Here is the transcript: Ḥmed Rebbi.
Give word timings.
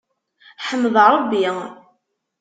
Ḥmed 0.67 0.95
Rebbi. 1.11 1.45